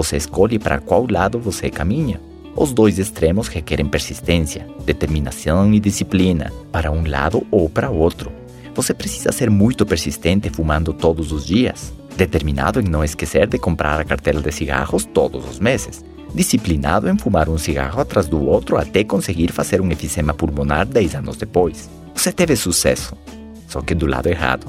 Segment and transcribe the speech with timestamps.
[0.00, 2.18] Você escolhe para qual lado você caminha.
[2.56, 8.32] Os dois extremos requerem persistência, determinação e disciplina, para um lado ou para outro.
[8.74, 14.00] Você precisa ser muito persistente fumando todos os dias, determinado em não esquecer de comprar
[14.00, 16.02] a cartela de cigarros todos os meses,
[16.34, 21.16] disciplinado em fumar um cigarro atrás do outro até conseguir fazer um efizema pulmonar 10
[21.16, 21.90] anos depois.
[22.14, 23.14] Você teve sucesso,
[23.68, 24.66] só que do lado errado.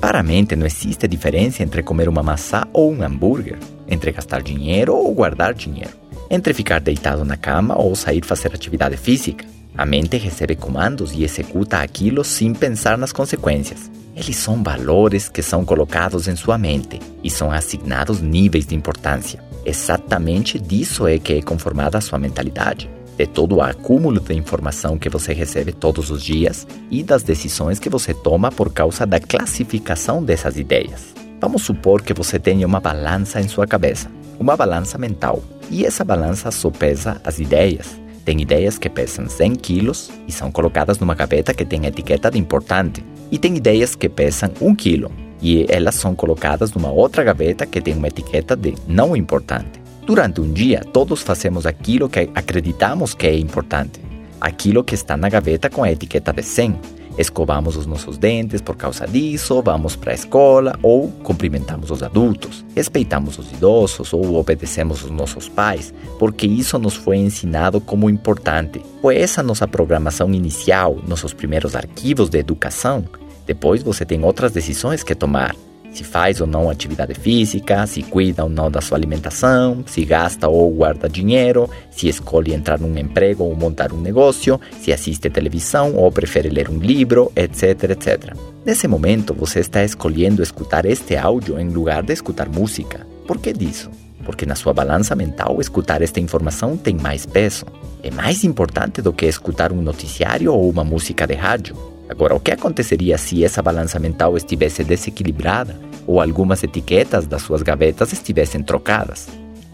[0.00, 3.58] Para a mente não existe diferença entre comer uma maçã ou um hambúrguer,
[3.88, 8.96] entre gastar dinheiro ou guardar dinheiro entre ficar deitado na cama ou sair fazer atividade
[8.96, 9.44] física.
[9.76, 13.90] A mente recebe comandos e executa aquilo sem pensar nas consequências.
[14.14, 19.44] Eles são valores que são colocados em sua mente e são assignados níveis de importância.
[19.64, 22.88] Exatamente disso é que é conformada a sua mentalidade.
[23.16, 27.78] De todo o acúmulo de informação que você recebe todos os dias e das decisões
[27.78, 31.14] que você toma por causa da classificação dessas ideias.
[31.40, 36.04] Vamos supor que você tenha uma balança em sua cabeça, uma balança mental e essa
[36.04, 37.98] balança só pesa as ideias.
[38.24, 42.38] Tem ideias que pesam 100 quilos e são colocadas numa gaveta que tem etiqueta de
[42.38, 43.04] importante.
[43.30, 47.80] E tem ideias que pesam 1 quilo e elas são colocadas numa outra gaveta que
[47.80, 49.85] tem uma etiqueta de não importante.
[50.06, 54.00] Durante um dia, todos fazemos aquilo que acreditamos que é importante,
[54.40, 56.78] aquilo que está na gaveta com a etiqueta de 100
[57.18, 62.64] escovamos os nossos dentes por causa disso, vamos para a escola ou cumprimentamos os adultos,
[62.74, 68.80] respeitamos os idosos ou obedecemos os nossos pais, porque isso nos foi ensinado como importante.
[69.00, 73.04] Foi essa nossa programação inicial, nossos primeiros arquivos de educação.
[73.46, 75.54] Depois você tem outras decisões que tomar
[75.96, 80.46] se faz ou não atividade física, se cuida ou não da sua alimentação, se gasta
[80.46, 85.94] ou guarda dinheiro, se escolhe entrar num emprego ou montar um negócio, se assiste televisão
[85.94, 88.36] ou prefere ler um livro, etc, etc.
[88.64, 93.06] Nesse momento, você está escolhendo escutar este áudio em lugar de escutar música.
[93.26, 93.90] Por que disso?
[94.22, 97.64] Porque na sua balança mental, escutar esta informação tem mais peso.
[98.02, 101.95] É mais importante do que escutar um noticiário ou uma música de rádio.
[102.08, 107.62] Agora, o que aconteceria se essa balança mental estivesse desequilibrada ou algumas etiquetas das suas
[107.62, 109.28] gavetas estivessem trocadas?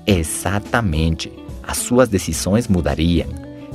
[0.06, 1.31] Exatamente,
[1.62, 3.28] as suas decisões mudariam.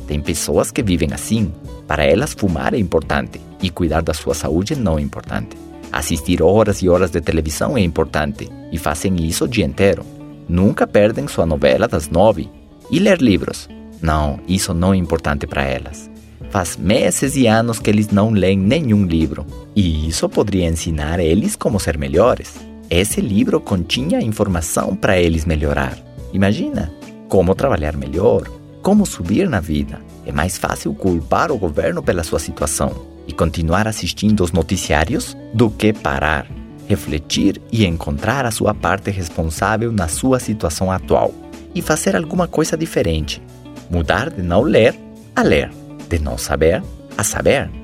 [0.08, 1.54] Tem pessoas que vivem assim.
[1.88, 5.58] Para elas, fumar é importante e cuidar da sua saúde não é importante.
[5.92, 10.06] Assistir horas e horas de televisão é importante e fazem isso o dia inteiro.
[10.48, 12.50] Nunca perdem sua novela das nove.
[12.90, 13.68] E ler livros?
[14.02, 16.10] Não, isso não é importante para elas.
[16.58, 19.46] Faz meses e anos que eles não leem nenhum livro,
[19.76, 22.56] e isso poderia ensinar eles como ser melhores.
[22.90, 25.96] Esse livro continha informação para eles melhorar.
[26.34, 26.92] Imagina
[27.30, 28.50] como trabalhar melhor,
[28.82, 30.02] como subir na vida.
[30.26, 35.70] É mais fácil culpar o governo pela sua situação e continuar assistindo os noticiários do
[35.70, 36.48] que parar,
[36.88, 41.32] refletir e encontrar a sua parte responsável na sua situação atual
[41.76, 43.44] e fazer alguma coisa diferente.
[43.92, 44.96] Mudar de não ler
[45.36, 45.70] a ler
[46.08, 46.82] de não saber
[47.18, 47.78] a saber.